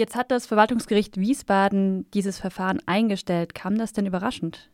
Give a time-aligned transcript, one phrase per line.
[0.00, 3.54] Jetzt hat das Verwaltungsgericht Wiesbaden dieses Verfahren eingestellt.
[3.54, 4.70] Kam das denn überraschend?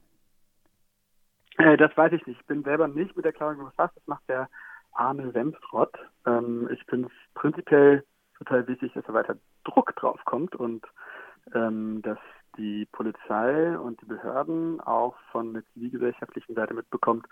[1.58, 2.40] Äh, das weiß ich nicht.
[2.40, 3.96] Ich bin selber nicht mit der Klage befasst.
[3.96, 4.48] Das macht der
[4.92, 5.98] Arne Semstrott.
[6.26, 8.04] Ähm, ich finde es prinzipiell
[8.38, 10.86] total wichtig, dass da weiter Druck drauf kommt und
[11.56, 12.18] ähm, dass
[12.56, 17.26] die Polizei und die Behörden auch von der zivilgesellschaftlichen Seite mitbekommt,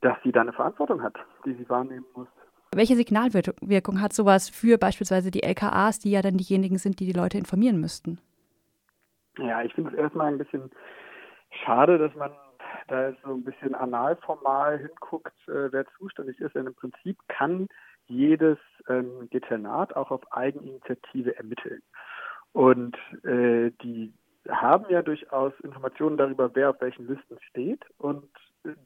[0.00, 2.28] dass sie da eine Verantwortung hat, die sie wahrnehmen muss.
[2.72, 7.18] Welche Signalwirkung hat sowas für beispielsweise die LKAs, die ja dann diejenigen sind, die die
[7.18, 8.20] Leute informieren müssten?
[9.38, 10.70] Ja, ich finde es erstmal ein bisschen
[11.64, 12.30] schade, dass man
[12.86, 16.54] da so ein bisschen analformal hinguckt, äh, wer zuständig ist.
[16.54, 17.66] Denn im Prinzip kann
[18.06, 18.58] jedes
[18.88, 21.82] ähm, Detailnat auch auf Eigeninitiative ermitteln.
[22.52, 24.12] Und äh, die
[24.48, 27.84] haben ja durchaus Informationen darüber, wer auf welchen Listen steht.
[27.98, 28.28] Und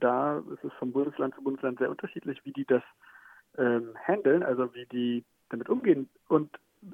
[0.01, 2.83] da ist es von Bundesland zu Bundesland sehr unterschiedlich, wie die das
[3.59, 6.09] ähm, handeln, also wie die damit umgehen.
[6.29, 6.51] Und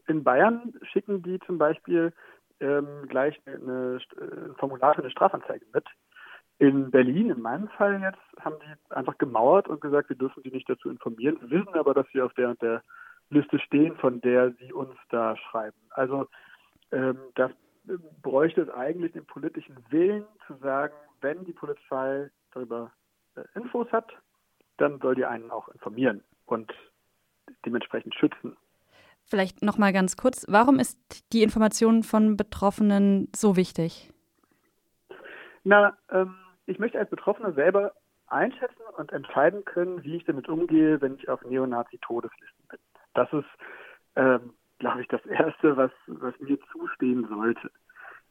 [0.07, 2.13] in Bayern schicken die zum Beispiel
[2.61, 5.85] ähm, gleich eine, ein Formular für eine Strafanzeige mit.
[6.59, 10.51] In Berlin, in meinem Fall jetzt, haben die einfach gemauert und gesagt, wir dürfen sie
[10.51, 12.83] nicht dazu informieren, wir wissen aber, dass sie auf der und der
[13.31, 15.79] Liste stehen, von der sie uns da schreiben.
[15.91, 16.27] Also
[16.93, 17.51] ähm, das
[18.23, 22.93] bräuchte es eigentlich den politischen Willen zu sagen, wenn die Polizei darüber
[23.37, 24.13] äh, Infos hat,
[24.77, 26.73] dann soll die einen auch informieren und
[27.65, 28.57] dementsprechend schützen.
[29.25, 30.99] Vielleicht noch mal ganz kurz, warum ist
[31.33, 34.11] die Information von Betroffenen so wichtig?
[35.63, 36.35] Na, ähm,
[36.67, 37.93] ich möchte als Betroffener selber
[38.27, 42.79] einschätzen und entscheiden können, wie ich damit umgehe, wenn ich auf Neonazi-Todeslisten bin.
[43.15, 43.49] Das ist,
[44.17, 47.71] ähm, glaube ich, das Erste, was, was mir zustehen sollte.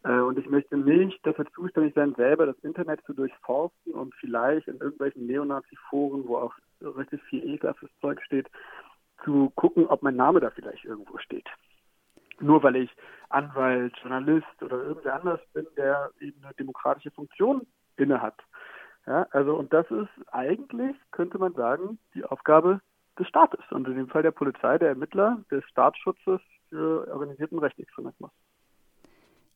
[0.04, 4.68] Äh, und ich möchte nicht dafür zuständig sein, selber das Internet zu durchforsten und vielleicht
[4.68, 8.48] in irgendwelchen Neonazi-Foren, wo auch richtig viel ekelhaftes Zeug steht,
[9.24, 11.48] zu gucken, ob mein Name da vielleicht irgendwo steht.
[12.40, 12.90] Nur weil ich
[13.30, 18.36] Anwalt, Journalist oder irgendwer anders bin, der eben eine demokratische Funktion innehat.
[19.06, 22.80] Ja, also und das ist eigentlich, könnte man sagen, die Aufgabe
[23.18, 28.32] des Staates und in dem Fall der Polizei, der Ermittler, des Staatsschutzes für organisierten Rechtsextremismus.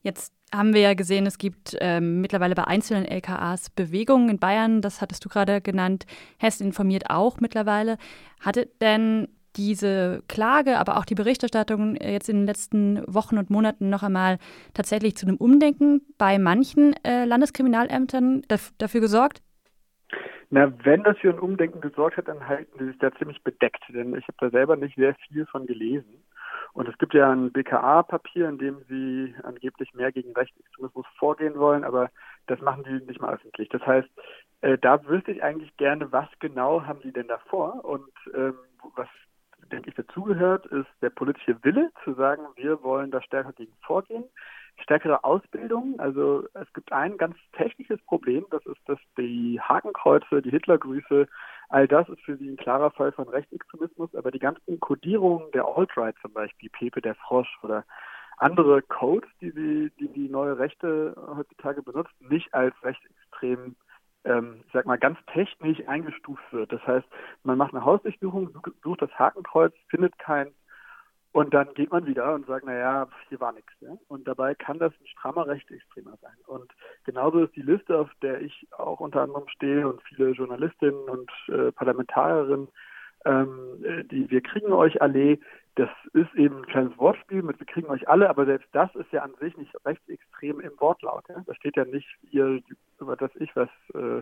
[0.04, 4.82] Jetzt haben wir ja gesehen, es gibt ähm, mittlerweile bei einzelnen LKAs Bewegungen in Bayern,
[4.82, 6.06] das hattest du gerade genannt.
[6.38, 7.98] Hessen informiert auch mittlerweile.
[8.40, 13.50] Hatte denn diese Klage, aber auch die Berichterstattung äh, jetzt in den letzten Wochen und
[13.50, 14.38] Monaten noch einmal
[14.74, 18.44] tatsächlich zu einem Umdenken bei manchen äh, Landeskriminalämtern
[18.78, 19.42] dafür gesorgt?
[20.50, 23.84] Na, wenn das für ein Umdenken gesorgt hat, dann halten sie sich da ziemlich bedeckt,
[23.90, 26.24] denn ich habe da selber nicht sehr viel von gelesen.
[26.74, 31.84] Und es gibt ja ein BKA-Papier, in dem sie angeblich mehr gegen Rechtsextremismus vorgehen wollen,
[31.84, 32.10] aber
[32.48, 33.70] das machen die nicht mal öffentlich.
[33.70, 34.10] Das heißt,
[34.62, 38.56] äh, da wüsste ich eigentlich gerne, was genau haben sie denn davor und ähm,
[38.96, 39.08] was
[39.72, 44.26] denke ich dazugehört, ist der politische Wille zu sagen, wir wollen da stärker gegen vorgehen.
[44.82, 50.50] Stärkere Ausbildung, also es gibt ein ganz technisches Problem, das ist, dass die Hakenkreuze, die
[50.50, 51.28] Hitlergrüße
[51.70, 55.66] All das ist für sie ein klarer Fall von Rechtsextremismus, aber die ganzen Kodierungen der
[55.66, 57.84] Alt-Right zum Beispiel, Pepe der Frosch oder
[58.38, 63.76] andere Codes, die sie, die die neue Rechte heutzutage benutzt, nicht als rechtsextrem,
[64.26, 66.72] ähm, ich sag mal, ganz technisch eingestuft wird.
[66.72, 67.08] Das heißt,
[67.44, 68.50] man macht eine Hausdurchsuchung,
[68.84, 70.52] sucht das Hakenkreuz, findet keins
[71.34, 73.74] und dann geht man wieder und sagt, naja, hier war nichts.
[73.82, 73.98] Ja?
[74.08, 76.38] Und dabei kann das ein strammer Rechtsextremer sein.
[76.46, 76.72] Und
[77.06, 81.32] genauso ist die Liste, auf der ich auch unter anderem stehe und viele Journalistinnen und
[81.48, 82.68] äh, Parlamentarierinnen,
[83.26, 85.40] ähm, äh, die Wir kriegen euch alle,
[85.74, 89.12] das ist eben ein kleines Wortspiel mit Wir kriegen euch alle, aber selbst das ist
[89.12, 91.28] ja an sich nicht rechtsextrem im Wortlaut.
[91.30, 91.44] Ja?
[91.48, 92.62] Da steht ja nicht, ihr,
[93.00, 94.22] über das ich was, äh,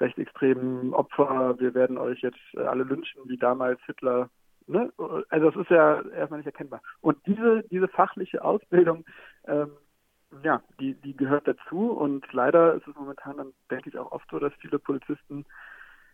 [0.00, 4.28] rechtsextremen Opfer, wir werden euch jetzt alle lynchen, wie damals Hitler
[4.72, 4.92] Ne?
[5.28, 6.80] Also das ist ja erstmal nicht erkennbar.
[7.00, 9.04] Und diese, diese fachliche Ausbildung,
[9.46, 9.72] ähm,
[10.42, 14.28] ja, die, die gehört dazu und leider ist es momentan dann, denke ich, auch oft
[14.30, 15.44] so, dass viele Polizisten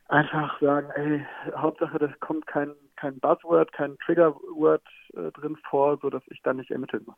[0.09, 1.25] einfach sagen, ey,
[1.55, 4.83] Hauptsache, das kommt kein, kein Buzzword, kein Triggerword
[5.15, 7.17] äh, drin vor, sodass ich dann nicht ermitteln muss.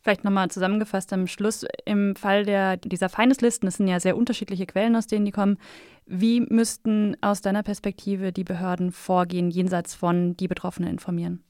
[0.00, 4.64] Vielleicht nochmal zusammengefasst am Schluss, im Fall der, dieser Feindeslisten, das sind ja sehr unterschiedliche
[4.66, 5.58] Quellen, aus denen die kommen,
[6.08, 11.44] wie müssten aus deiner Perspektive die Behörden vorgehen, jenseits von die Betroffenen informieren?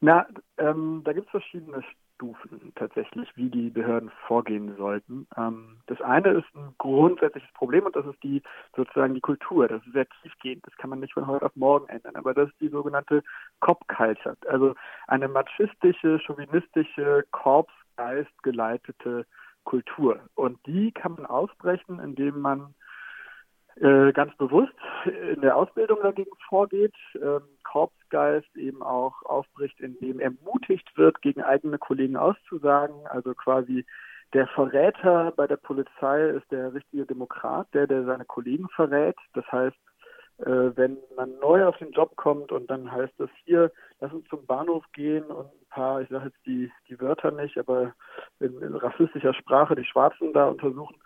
[0.00, 0.26] Na,
[0.58, 1.82] ähm, da gibt es verschiedene
[2.14, 5.26] Stufen tatsächlich, wie die Behörden vorgehen sollten.
[5.36, 8.42] Ähm, das eine ist ein grundsätzliches Problem und das ist die
[8.74, 9.68] sozusagen die Kultur.
[9.68, 10.66] Das ist sehr tiefgehend.
[10.66, 12.16] Das kann man nicht von heute auf morgen ändern.
[12.16, 13.22] Aber das ist die sogenannte
[13.60, 14.74] Cop Culture, also
[15.06, 19.26] eine machistische, chauvinistische, Korpsgeist geleitete
[19.64, 20.20] Kultur.
[20.34, 22.74] Und die kann man ausbrechen, indem man
[23.78, 24.72] ganz bewusst
[25.04, 31.76] in der Ausbildung dagegen vorgeht, ähm, Korpsgeist eben auch aufbricht, indem ermutigt wird, gegen eigene
[31.76, 33.84] Kollegen auszusagen, also quasi
[34.32, 39.16] der Verräter bei der Polizei ist der richtige Demokrat, der, der seine Kollegen verrät.
[39.34, 39.76] Das heißt,
[40.38, 43.70] äh, wenn man neu auf den Job kommt und dann heißt es hier,
[44.00, 47.56] lass uns zum Bahnhof gehen und ein paar, ich sage jetzt die, die Wörter nicht,
[47.56, 47.94] aber
[48.40, 50.96] in, in rassistischer Sprache die Schwarzen da untersuchen,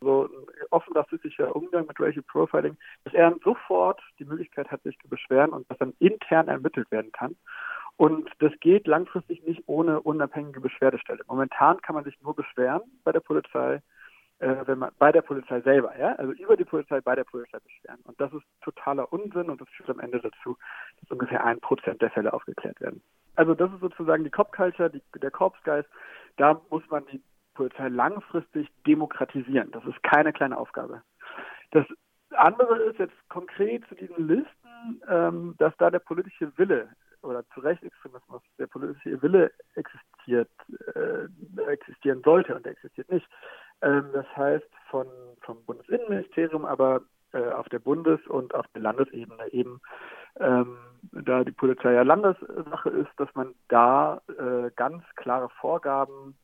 [0.00, 0.30] so ein
[0.70, 5.50] offen rassistischer Umgang mit Racial Profiling, dass er sofort die Möglichkeit hat, sich zu beschweren
[5.50, 7.36] und das dann intern ermittelt werden kann.
[7.96, 11.22] Und das geht langfristig nicht ohne unabhängige Beschwerdestelle.
[11.26, 13.82] Momentan kann man sich nur beschweren bei der Polizei,
[14.38, 17.58] äh, wenn man bei der Polizei selber, ja, also über die Polizei bei der Polizei
[17.58, 18.00] beschweren.
[18.04, 20.56] Und das ist totaler Unsinn und das führt am Ende dazu,
[21.00, 23.02] dass ungefähr ein Prozent der Fälle aufgeklärt werden.
[23.36, 25.88] Also das ist sozusagen die Cop Culture, die, der Korpsgeist.
[26.38, 27.22] Da muss man die
[27.54, 29.70] Polizei langfristig demokratisieren.
[29.72, 31.02] Das ist keine kleine Aufgabe.
[31.72, 31.86] Das
[32.30, 36.88] andere ist jetzt konkret zu diesen Listen, ähm, dass da der politische Wille
[37.22, 40.50] oder zu Rechtsextremismus der politische Wille existiert,
[40.94, 41.28] äh,
[41.70, 43.28] existieren sollte und der existiert nicht.
[43.82, 45.06] Ähm, das heißt von,
[45.42, 49.80] vom Bundesinnenministerium, aber äh, auf der Bundes- und auf der Landesebene eben,
[50.38, 50.78] ähm,
[51.12, 56.36] da die Polizei ja Landessache ist, dass man da äh, ganz klare Vorgaben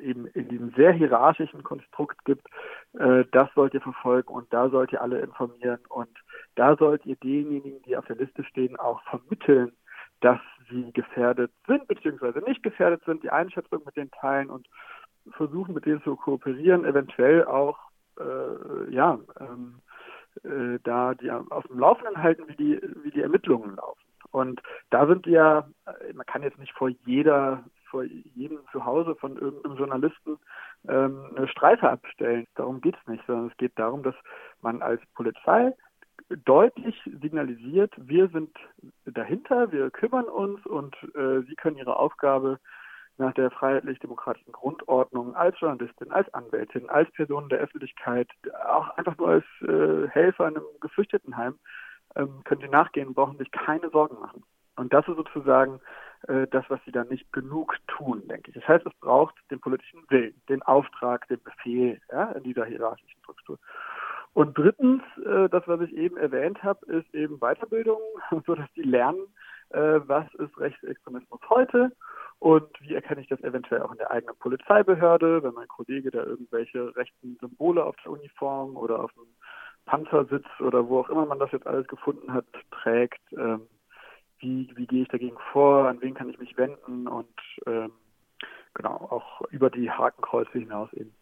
[0.00, 2.46] eben in diesem sehr hierarchischen Konstrukt gibt,
[2.94, 6.10] äh, das sollt ihr verfolgen und da sollt ihr alle informieren und
[6.54, 9.72] da sollt ihr denjenigen, die auf der Liste stehen, auch vermitteln,
[10.20, 12.40] dass sie gefährdet sind bzw.
[12.48, 14.68] nicht gefährdet sind, die Einschätzung mit denen teilen und
[15.32, 17.78] versuchen mit denen zu kooperieren, eventuell auch
[18.18, 19.80] äh, ja ähm,
[20.42, 24.00] äh, da die auf dem Laufenden halten, wie die wie die Ermittlungen laufen.
[24.30, 24.60] Und
[24.90, 25.68] da sind ja,
[26.12, 27.62] man kann jetzt nicht vor jeder
[27.94, 30.36] vor jedem Zuhause von irgendeinem Journalisten
[30.88, 32.44] ähm, eine Streife abstellen.
[32.56, 34.16] Darum geht es nicht, sondern es geht darum, dass
[34.62, 35.72] man als Polizei
[36.44, 38.50] deutlich signalisiert, wir sind
[39.04, 42.58] dahinter, wir kümmern uns und äh, Sie können Ihre Aufgabe
[43.16, 48.28] nach der freiheitlich-demokratischen Grundordnung als Journalistin, als Anwältin, als Person der Öffentlichkeit,
[48.66, 51.60] auch einfach nur als äh, Helfer in einem Geflüchtetenheim,
[52.16, 54.42] ähm, können Sie nachgehen, brauchen sich keine Sorgen machen.
[54.74, 55.80] Und das ist sozusagen
[56.26, 58.54] das, was sie da nicht genug tun, denke ich.
[58.54, 63.20] Das heißt, es braucht den politischen Willen, den Auftrag, den Befehl ja, in dieser hierarchischen
[63.20, 63.58] Struktur.
[64.34, 68.00] Und drittens, äh, das, was ich eben erwähnt habe, ist eben Weiterbildung,
[68.46, 69.26] so dass die lernen,
[69.70, 71.92] äh, was ist Rechtsextremismus heute
[72.40, 76.24] und wie erkenne ich das eventuell auch in der eigenen Polizeibehörde, wenn mein Kollege da
[76.24, 79.26] irgendwelche rechten Symbole auf der Uniform oder auf dem
[79.86, 83.20] Panzer sitzt oder wo auch immer man das jetzt alles gefunden hat, trägt.
[83.32, 83.62] Ähm,
[84.44, 87.26] wie, wie gehe ich dagegen vor, an wen kann ich mich wenden und
[87.66, 87.92] ähm,
[88.74, 91.12] genau, auch über die Hakenkreuze hinaus eben.